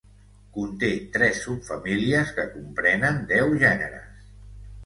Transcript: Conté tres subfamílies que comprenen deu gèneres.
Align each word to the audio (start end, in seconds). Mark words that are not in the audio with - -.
Conté 0.53 0.89
tres 1.17 1.41
subfamílies 1.49 2.33
que 2.39 2.47
comprenen 2.57 3.23
deu 3.33 3.55
gèneres. 3.67 4.29